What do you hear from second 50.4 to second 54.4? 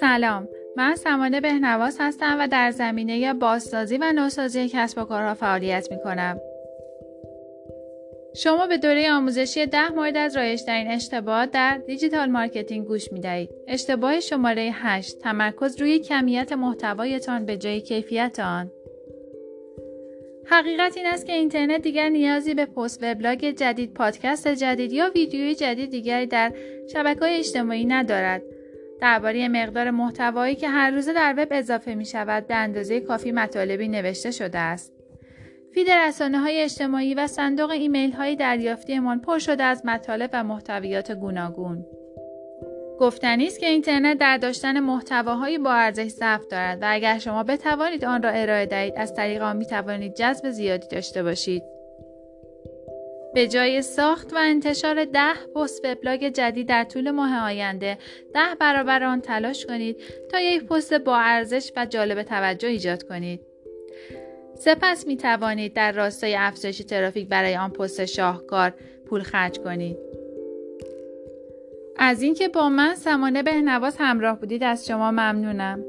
زیادی داشته باشید. به جای ساخت و